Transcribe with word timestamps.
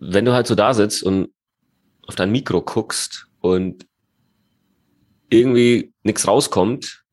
wenn 0.00 0.24
du 0.24 0.32
halt 0.32 0.46
so 0.46 0.54
da 0.54 0.74
sitzt 0.74 1.02
und 1.02 1.28
auf 2.06 2.16
dein 2.16 2.32
Mikro 2.32 2.62
guckst 2.62 3.26
und 3.40 3.86
irgendwie 5.28 5.92
nichts 6.02 6.26
rauskommt 6.26 7.04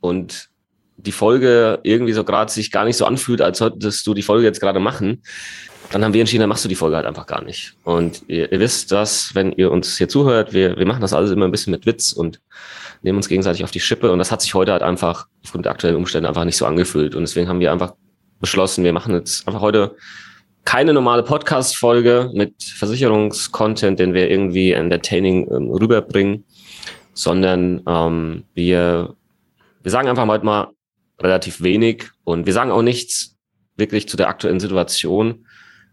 und 0.00 0.48
die 0.96 1.12
Folge 1.12 1.80
irgendwie 1.82 2.12
so 2.12 2.24
gerade 2.24 2.52
sich 2.52 2.70
gar 2.70 2.84
nicht 2.84 2.96
so 2.96 3.06
anfühlt, 3.06 3.42
als 3.42 3.58
solltest 3.58 4.06
du 4.06 4.14
die 4.14 4.22
Folge 4.22 4.44
jetzt 4.44 4.60
gerade 4.60 4.80
machen, 4.80 5.22
dann 5.90 6.04
haben 6.04 6.14
wir 6.14 6.20
entschieden, 6.20 6.40
dann 6.40 6.48
machst 6.48 6.64
du 6.64 6.68
die 6.68 6.74
Folge 6.74 6.96
halt 6.96 7.06
einfach 7.06 7.26
gar 7.26 7.42
nicht. 7.42 7.74
Und 7.84 8.22
ihr, 8.28 8.50
ihr 8.50 8.60
wisst 8.60 8.92
dass, 8.92 9.34
wenn 9.34 9.52
ihr 9.52 9.70
uns 9.70 9.98
hier 9.98 10.08
zuhört, 10.08 10.52
wir, 10.52 10.76
wir 10.76 10.86
machen 10.86 11.00
das 11.00 11.12
alles 11.12 11.30
immer 11.30 11.44
ein 11.44 11.50
bisschen 11.50 11.70
mit 11.70 11.86
Witz 11.86 12.12
und 12.12 12.40
nehmen 13.02 13.16
uns 13.16 13.28
gegenseitig 13.28 13.62
auf 13.62 13.70
die 13.70 13.80
Schippe. 13.80 14.10
Und 14.10 14.18
das 14.18 14.32
hat 14.32 14.42
sich 14.42 14.54
heute 14.54 14.72
halt 14.72 14.82
einfach 14.82 15.26
aufgrund 15.44 15.64
der 15.64 15.72
aktuellen 15.72 15.96
Umstände 15.96 16.28
einfach 16.28 16.44
nicht 16.44 16.56
so 16.56 16.66
angefühlt. 16.66 17.14
Und 17.14 17.22
deswegen 17.22 17.48
haben 17.48 17.60
wir 17.60 17.72
einfach 17.72 17.94
beschlossen, 18.40 18.84
wir 18.84 18.92
machen 18.92 19.14
jetzt 19.14 19.46
einfach 19.46 19.60
heute 19.60 19.96
keine 20.66 20.92
normale 20.92 21.22
Podcast-Folge 21.22 22.30
mit 22.34 22.62
Versicherungskontent, 22.62 24.00
den 24.00 24.12
wir 24.12 24.28
irgendwie 24.28 24.72
entertaining 24.72 25.48
ähm, 25.50 25.70
rüberbringen, 25.70 26.44
sondern 27.14 27.82
ähm, 27.86 28.42
wir, 28.52 29.14
wir 29.82 29.90
sagen 29.90 30.08
einfach 30.08 30.26
heute 30.26 30.44
mal 30.44 30.72
relativ 31.20 31.62
wenig 31.62 32.10
und 32.24 32.46
wir 32.46 32.52
sagen 32.52 32.72
auch 32.72 32.82
nichts 32.82 33.36
wirklich 33.76 34.08
zu 34.08 34.16
der 34.16 34.28
aktuellen 34.28 34.58
Situation, 34.58 35.46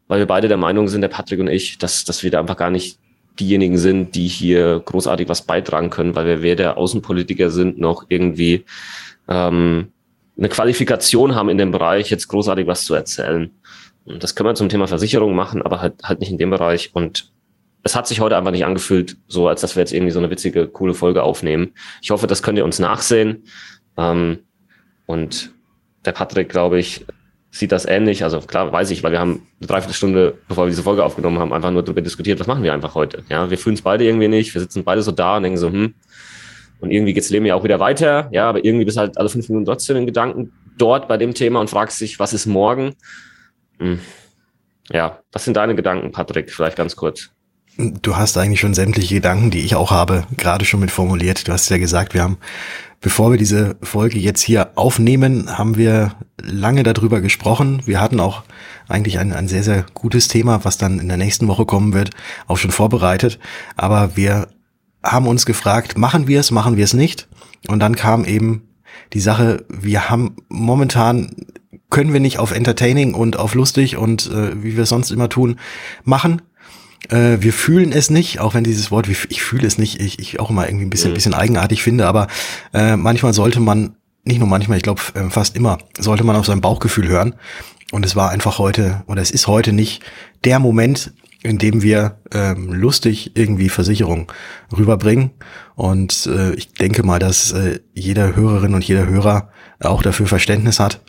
weil 0.08 0.20
wir 0.20 0.26
beide 0.26 0.48
der 0.48 0.58
Meinung 0.58 0.88
sind, 0.88 1.02
der 1.02 1.08
Patrick 1.08 1.40
und 1.40 1.50
ich, 1.50 1.78
dass, 1.78 2.04
dass 2.04 2.24
wir 2.24 2.32
da 2.32 2.40
einfach 2.40 2.58
gar 2.58 2.72
nicht 2.72 2.98
diejenigen 3.40 3.78
sind, 3.78 4.16
die 4.16 4.28
hier 4.28 4.82
großartig 4.84 5.30
was 5.30 5.44
beitragen 5.44 5.92
können, 5.92 6.16
weil 6.16 6.26
wir 6.26 6.42
weder 6.42 6.78
Außenpolitiker 6.78 7.52
sind 7.52 7.78
noch 7.78 8.06
irgendwie 8.10 8.66
ähm, 9.28 9.92
eine 10.36 10.50
Qualifikation 10.50 11.36
haben 11.36 11.50
in 11.50 11.60
dem 11.60 11.72
Bereich, 11.72 12.10
jetzt 12.10 12.28
großartig 12.28 12.66
was 12.66 12.86
zu 12.86 12.96
erzählen. 12.96 13.52
Und 14.06 14.24
das 14.24 14.36
können 14.36 14.50
wir 14.50 14.56
zum 14.56 14.70
Thema 14.70 14.88
Versicherung 14.88 15.36
machen, 15.36 15.62
aber 15.62 15.82
halt, 15.82 16.04
halt 16.04 16.20
nicht 16.20 16.32
in 16.32 16.38
dem 16.38 16.50
Bereich. 16.50 16.92
Und 16.94 17.32
es 17.84 17.96
hat 17.96 18.08
sich 18.08 18.20
heute 18.20 18.38
einfach 18.38 18.52
nicht 18.52 18.66
angefühlt, 18.66 19.18
so 19.28 19.48
als 19.48 19.62
dass 19.62 19.76
wir 19.76 19.82
jetzt 19.82 19.94
irgendwie 19.94 20.12
so 20.12 20.20
eine 20.20 20.30
witzige, 20.30 20.68
coole 20.68 20.94
Folge 20.94 21.24
aufnehmen. 21.24 21.74
Ich 22.02 22.12
hoffe, 22.12 22.28
das 22.28 22.44
könnt 22.44 22.58
ihr 22.58 22.66
uns 22.66 22.80
nachsehen. 22.80 23.44
Ähm, 23.98 24.40
und 25.06 25.52
der 26.06 26.12
Patrick, 26.14 26.50
glaube 26.50 26.80
ich, 26.80 27.06
sieht 27.52 27.72
das 27.72 27.86
ähnlich. 27.86 28.24
Also 28.24 28.40
klar, 28.42 28.72
weiß 28.72 28.90
ich, 28.92 29.04
weil 29.04 29.12
wir 29.12 29.20
haben 29.20 29.48
eine 29.60 29.68
Dreiviertelstunde, 29.68 30.38
bevor 30.48 30.66
wir 30.66 30.70
diese 30.70 30.84
Folge 30.84 31.04
aufgenommen 31.06 31.40
haben, 31.40 31.54
einfach 31.54 31.72
nur 31.72 31.84
darüber 31.84 32.02
diskutiert, 32.02 32.40
was 32.40 32.48
machen 32.48 32.64
wir 32.64 32.74
einfach 32.74 32.96
heute. 32.96 33.24
Ja, 33.30 33.50
wir 33.50 33.58
fühlen 33.58 33.76
es 33.76 33.82
beide 33.82 34.06
irgendwie 34.06 34.28
nicht. 34.28 34.54
Wir 34.54 34.62
sitzen 34.62 34.84
beide 34.84 35.04
so 35.04 35.12
da 35.12 35.38
und 35.38 35.44
denken 35.44 35.58
so, 35.58 35.70
hm. 35.70 35.94
Und 36.80 36.92
irgendwie 36.92 37.14
geht's 37.14 37.30
Leben 37.30 37.46
ja 37.46 37.56
auch 37.56 37.64
wieder 37.64 37.80
weiter. 37.80 38.28
Ja, 38.32 38.50
aber 38.50 38.66
irgendwie 38.66 38.84
bist 38.84 38.98
halt 38.98 39.18
alle 39.18 39.30
fünf 39.30 39.48
Minuten 39.48 39.66
trotzdem 39.66 39.96
in 39.96 40.06
Gedanken 40.06 40.52
dort 40.78 41.08
bei 41.08 41.16
dem 41.16 41.34
Thema 41.34 41.62
und 41.62 41.70
fragst 41.70 42.02
dich, 42.02 42.20
was 42.20 42.34
ist 42.34 42.46
morgen? 42.46 42.96
Hm. 43.84 44.00
Ja, 44.90 45.20
was 45.32 45.44
sind 45.44 45.58
deine 45.58 45.76
Gedanken, 45.76 46.12
Patrick? 46.12 46.52
Vielleicht 46.52 46.78
ganz 46.78 46.96
kurz. 46.96 47.30
Du 47.78 48.16
hast 48.16 48.38
eigentlich 48.38 48.60
schon 48.60 48.74
sämtliche 48.74 49.16
Gedanken, 49.16 49.50
die 49.50 49.62
ich 49.62 49.76
auch 49.76 49.92
habe, 49.92 50.26
gerade 50.38 50.64
schon 50.64 50.80
mit 50.80 50.92
formuliert. 50.92 51.48
Du 51.48 51.52
hast 51.52 51.70
ja 51.70 51.78
gesagt, 51.78 52.14
wir 52.14 52.22
haben, 52.22 52.38
bevor 53.02 53.32
wir 53.32 53.38
diese 53.38 53.76
Folge 53.82 54.20
jetzt 54.20 54.42
hier 54.42 54.72
aufnehmen, 54.76 55.58
haben 55.58 55.76
wir 55.76 56.14
lange 56.40 56.84
darüber 56.84 57.20
gesprochen. 57.20 57.82
Wir 57.86 58.00
hatten 58.00 58.20
auch 58.20 58.44
eigentlich 58.88 59.20
ein, 59.20 59.34
ein 59.34 59.48
sehr, 59.48 59.64
sehr 59.64 59.86
gutes 59.96 60.28
Thema, 60.28 60.64
was 60.64 60.78
dann 60.78 61.00
in 61.00 61.08
der 61.08 61.18
nächsten 61.18 61.48
Woche 61.48 61.66
kommen 61.66 61.94
wird, 61.94 62.12
auch 62.48 62.58
schon 62.58 62.72
vorbereitet. 62.72 63.40
Aber 63.76 64.16
wir 64.16 64.48
haben 65.04 65.28
uns 65.28 65.46
gefragt, 65.46 65.98
machen 65.98 66.28
wir 66.28 66.40
es, 66.40 66.52
machen 66.52 66.78
wir 66.78 66.86
es 66.86 66.94
nicht? 66.94 67.28
Und 67.68 67.80
dann 67.80 67.96
kam 67.96 68.24
eben 68.24 68.70
die 69.14 69.20
Sache, 69.20 69.66
wir 69.68 70.10
haben 70.10 70.36
momentan 70.48 71.36
können 71.94 72.12
wir 72.12 72.20
nicht 72.20 72.40
auf 72.40 72.52
entertaining 72.52 73.14
und 73.14 73.38
auf 73.38 73.54
lustig 73.54 73.96
und 73.96 74.30
äh, 74.30 74.62
wie 74.62 74.76
wir 74.76 74.84
es 74.84 74.90
sonst 74.90 75.12
immer 75.12 75.30
tun 75.30 75.60
machen. 76.04 76.42
Äh, 77.10 77.38
wir 77.40 77.54
fühlen 77.54 77.92
es 77.92 78.10
nicht, 78.10 78.40
auch 78.40 78.56
wenn 78.56 78.64
dieses 78.64 78.92
Wort, 78.92 79.08
ich 79.08 79.44
fühle 79.44 79.68
es 79.68 79.78
nicht, 79.78 80.02
ich, 80.02 80.20
ich 80.20 80.40
auch 80.40 80.50
immer 80.50 80.68
irgendwie 80.68 80.86
ein 80.86 80.90
bisschen, 80.90 81.12
mhm. 81.12 81.16
bisschen 81.16 81.34
eigenartig 81.34 81.84
finde, 81.84 82.08
aber 82.08 82.28
äh, 82.74 82.98
manchmal 82.98 83.34
sollte 83.34 83.60
man, 83.60 83.96
nicht 84.24 84.40
nur 84.40 84.48
manchmal, 84.48 84.78
ich 84.78 84.84
glaube 84.84 85.02
äh, 85.14 85.30
fast 85.30 85.56
immer, 85.56 85.78
sollte 85.98 86.24
man 86.24 86.36
auf 86.36 86.46
sein 86.46 86.62
Bauchgefühl 86.62 87.08
hören. 87.08 87.36
Und 87.92 88.06
es 88.06 88.16
war 88.16 88.32
einfach 88.32 88.58
heute, 88.58 89.04
oder 89.06 89.22
es 89.22 89.30
ist 89.30 89.46
heute 89.46 89.72
nicht 89.72 90.02
der 90.44 90.58
Moment, 90.58 91.14
in 91.44 91.60
dem 91.60 91.84
wir 91.84 92.18
ähm, 92.32 92.74
lustig 92.74 93.36
irgendwie 93.36 93.70
Versicherung 93.70 94.32
rüberbringen. 94.76 95.32
Und 95.76 96.26
äh, 96.26 96.54
ich 96.56 96.74
denke 96.74 97.04
mal, 97.04 97.20
dass 97.20 97.52
äh, 97.52 97.82
jeder 97.94 98.36
Hörerin 98.36 98.74
und 98.74 98.84
jeder 98.84 99.06
Hörer 99.06 99.50
auch 99.80 100.02
dafür 100.02 100.26
Verständnis 100.26 100.80
hat. 100.80 101.02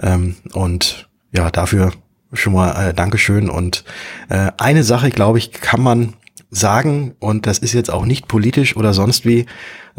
Ähm, 0.00 0.36
und 0.52 1.08
ja, 1.32 1.50
dafür 1.50 1.92
schon 2.32 2.52
mal 2.52 2.90
äh, 2.90 2.94
Dankeschön. 2.94 3.48
Und 3.50 3.84
äh, 4.28 4.50
eine 4.58 4.84
Sache, 4.84 5.10
glaube 5.10 5.38
ich, 5.38 5.52
kann 5.52 5.82
man 5.82 6.14
sagen, 6.50 7.14
und 7.18 7.46
das 7.46 7.58
ist 7.58 7.72
jetzt 7.72 7.90
auch 7.90 8.04
nicht 8.04 8.28
politisch 8.28 8.76
oder 8.76 8.94
sonst 8.94 9.24
wie, 9.24 9.46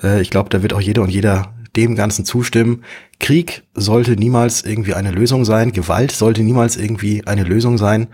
äh, 0.02 0.22
ich 0.22 0.30
glaube, 0.30 0.50
da 0.50 0.62
wird 0.62 0.74
auch 0.74 0.82
jeder 0.82 1.02
und 1.02 1.10
jeder 1.10 1.54
dem 1.76 1.96
Ganzen 1.96 2.26
zustimmen. 2.26 2.84
Krieg 3.20 3.64
sollte 3.74 4.16
niemals 4.16 4.64
irgendwie 4.64 4.94
eine 4.94 5.12
Lösung 5.12 5.46
sein. 5.46 5.72
Gewalt 5.72 6.12
sollte 6.12 6.44
niemals 6.44 6.78
irgendwie 6.78 7.26
eine 7.26 7.44
Lösung 7.44 7.78
sein. 7.78 8.08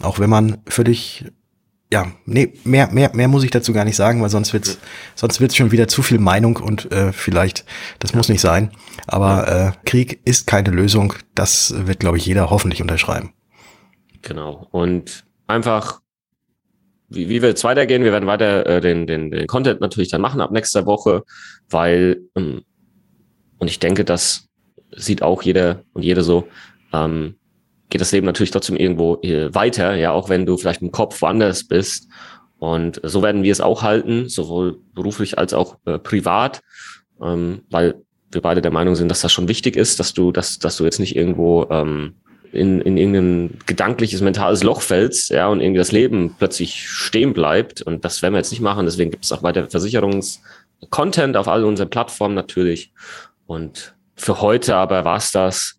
Auch 0.00 0.18
wenn 0.18 0.30
man 0.30 0.58
völlig 0.66 1.26
ja, 1.92 2.10
nee, 2.24 2.54
mehr, 2.64 2.90
mehr, 2.90 3.10
mehr 3.14 3.28
muss 3.28 3.44
ich 3.44 3.50
dazu 3.50 3.74
gar 3.74 3.84
nicht 3.84 3.96
sagen, 3.96 4.22
weil 4.22 4.30
sonst 4.30 4.54
wird's, 4.54 4.78
sonst 5.14 5.42
wird's 5.42 5.56
schon 5.56 5.72
wieder 5.72 5.88
zu 5.88 6.02
viel 6.02 6.18
Meinung 6.18 6.56
und 6.56 6.90
äh, 6.90 7.12
vielleicht, 7.12 7.66
das 7.98 8.14
muss 8.14 8.30
nicht 8.30 8.40
sein. 8.40 8.70
Aber 9.06 9.46
äh, 9.46 9.72
Krieg 9.84 10.22
ist 10.24 10.46
keine 10.46 10.70
Lösung. 10.70 11.12
Das 11.34 11.74
wird, 11.86 12.00
glaube 12.00 12.16
ich, 12.16 12.24
jeder 12.24 12.48
hoffentlich 12.48 12.80
unterschreiben. 12.80 13.34
Genau. 14.22 14.66
Und 14.70 15.24
einfach, 15.46 16.00
wie, 17.10 17.28
wie 17.28 17.42
wir 17.42 17.50
jetzt 17.50 17.64
weitergehen, 17.64 18.04
wir 18.04 18.12
werden 18.12 18.26
weiter 18.26 18.64
äh, 18.64 18.80
den, 18.80 19.06
den, 19.06 19.30
den 19.30 19.46
Content 19.46 19.82
natürlich 19.82 20.10
dann 20.10 20.22
machen 20.22 20.40
ab 20.40 20.50
nächster 20.50 20.86
Woche, 20.86 21.24
weil, 21.68 22.22
ähm, 22.36 22.62
und 23.58 23.68
ich 23.68 23.80
denke, 23.80 24.06
das 24.06 24.48
sieht 24.96 25.22
auch 25.22 25.42
jeder 25.42 25.82
und 25.92 26.04
jede 26.04 26.22
so, 26.22 26.48
ähm, 26.94 27.34
geht 27.92 28.00
das 28.00 28.10
Leben 28.10 28.26
natürlich 28.26 28.50
trotzdem 28.50 28.76
irgendwo 28.76 29.18
äh, 29.22 29.54
weiter, 29.54 29.94
ja, 29.94 30.12
auch 30.12 30.30
wenn 30.30 30.46
du 30.46 30.56
vielleicht 30.56 30.80
im 30.80 30.92
Kopf 30.92 31.20
woanders 31.20 31.64
bist. 31.64 32.08
Und 32.58 33.00
so 33.02 33.22
werden 33.22 33.42
wir 33.42 33.52
es 33.52 33.60
auch 33.60 33.82
halten, 33.82 34.30
sowohl 34.30 34.78
beruflich 34.94 35.36
als 35.36 35.52
auch 35.52 35.76
äh, 35.84 35.98
privat, 35.98 36.62
ähm, 37.22 37.60
weil 37.70 37.96
wir 38.30 38.40
beide 38.40 38.62
der 38.62 38.70
Meinung 38.70 38.94
sind, 38.94 39.10
dass 39.10 39.20
das 39.20 39.30
schon 39.30 39.46
wichtig 39.46 39.76
ist, 39.76 40.00
dass 40.00 40.14
du, 40.14 40.32
dass, 40.32 40.58
dass 40.58 40.78
du 40.78 40.84
jetzt 40.84 41.00
nicht 41.00 41.16
irgendwo 41.16 41.66
ähm, 41.70 42.14
in, 42.50 42.80
in 42.80 42.96
irgendein 42.96 43.58
gedankliches, 43.66 44.22
mentales 44.22 44.62
Loch 44.62 44.80
fällst, 44.80 45.28
ja, 45.28 45.48
und 45.48 45.60
irgendwie 45.60 45.78
das 45.78 45.92
Leben 45.92 46.34
plötzlich 46.38 46.88
stehen 46.88 47.34
bleibt. 47.34 47.82
Und 47.82 48.06
das 48.06 48.22
werden 48.22 48.32
wir 48.32 48.38
jetzt 48.38 48.52
nicht 48.52 48.62
machen. 48.62 48.86
Deswegen 48.86 49.10
gibt 49.10 49.24
es 49.24 49.32
auch 49.32 49.42
weiter 49.42 49.68
Versicherungskontent 49.68 51.36
auf 51.36 51.46
all 51.46 51.64
unseren 51.64 51.90
Plattformen 51.90 52.34
natürlich. 52.34 52.90
Und 53.46 53.94
für 54.16 54.40
heute 54.40 54.76
aber 54.76 55.04
war 55.04 55.18
es 55.18 55.30
das. 55.30 55.78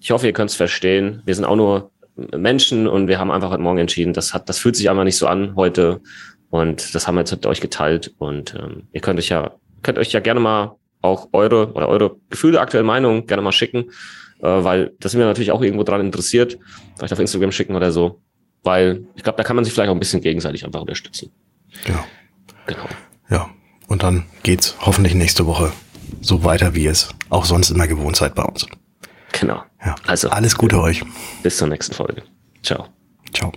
Ich 0.00 0.10
hoffe, 0.10 0.26
ihr 0.26 0.32
könnt 0.32 0.50
es 0.50 0.56
verstehen. 0.56 1.22
Wir 1.24 1.34
sind 1.34 1.44
auch 1.44 1.56
nur 1.56 1.90
Menschen 2.36 2.88
und 2.88 3.08
wir 3.08 3.18
haben 3.18 3.30
einfach 3.30 3.50
heute 3.50 3.62
Morgen 3.62 3.78
entschieden, 3.78 4.12
das 4.12 4.34
hat, 4.34 4.48
das 4.48 4.58
fühlt 4.58 4.76
sich 4.76 4.90
einfach 4.90 5.04
nicht 5.04 5.16
so 5.16 5.26
an 5.26 5.54
heute. 5.56 6.00
Und 6.50 6.94
das 6.94 7.06
haben 7.06 7.14
wir 7.14 7.20
jetzt 7.20 7.30
mit 7.30 7.46
euch 7.46 7.60
geteilt. 7.60 8.14
Und 8.18 8.54
ähm, 8.54 8.88
ihr 8.92 9.00
könnt 9.00 9.18
euch 9.18 9.28
ja, 9.28 9.52
könnt 9.82 9.98
euch 9.98 10.12
ja 10.12 10.20
gerne 10.20 10.40
mal 10.40 10.76
auch 11.00 11.28
eure 11.32 11.72
oder 11.72 11.88
eure 11.88 12.16
Gefühle, 12.30 12.60
aktuelle 12.60 12.86
Meinung 12.86 13.26
gerne 13.26 13.42
mal 13.42 13.52
schicken, 13.52 13.90
äh, 14.40 14.46
weil 14.46 14.92
das 14.98 15.12
sind 15.12 15.20
wir 15.20 15.26
natürlich 15.26 15.52
auch 15.52 15.62
irgendwo 15.62 15.84
dran 15.84 16.00
interessiert. 16.00 16.58
Vielleicht 16.96 17.12
auf 17.12 17.20
Instagram 17.20 17.52
schicken 17.52 17.76
oder 17.76 17.92
so. 17.92 18.20
Weil 18.64 19.04
ich 19.14 19.22
glaube, 19.22 19.36
da 19.36 19.44
kann 19.44 19.56
man 19.56 19.64
sich 19.64 19.72
vielleicht 19.72 19.90
auch 19.90 19.94
ein 19.94 20.00
bisschen 20.00 20.20
gegenseitig 20.20 20.64
einfach 20.64 20.80
unterstützen. 20.80 21.30
Ja. 21.86 22.04
Genau. 22.66 22.88
Ja. 23.30 23.50
Und 23.86 24.02
dann 24.02 24.24
geht's 24.42 24.76
hoffentlich 24.80 25.14
nächste 25.14 25.46
Woche 25.46 25.72
so 26.20 26.44
weiter, 26.44 26.74
wie 26.74 26.86
es 26.86 27.08
auch 27.30 27.44
sonst 27.44 27.70
immer 27.70 27.86
gewohnt 27.86 28.16
seid 28.16 28.34
bei 28.34 28.42
uns. 28.42 28.66
Genau. 29.40 29.62
Ja. 29.84 29.94
Also 30.06 30.30
alles 30.30 30.56
Gute 30.56 30.80
euch. 30.80 31.04
Bis 31.42 31.56
zur 31.56 31.68
nächsten 31.68 31.94
Folge. 31.94 32.22
Ciao. 32.62 32.86
Ciao. 33.32 33.52